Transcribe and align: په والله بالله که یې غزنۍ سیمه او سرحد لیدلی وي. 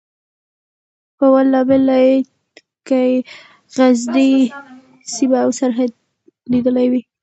په 1.17 1.25
والله 1.33 1.61
بالله 1.69 1.99
که 2.87 2.97
یې 3.09 3.15
غزنۍ 3.75 4.33
سیمه 5.13 5.39
او 5.45 5.51
سرحد 5.59 5.91
لیدلی 6.51 6.87
وي. 6.91 7.01